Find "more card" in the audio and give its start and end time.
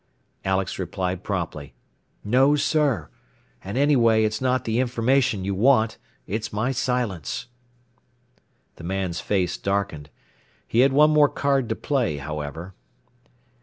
11.11-11.69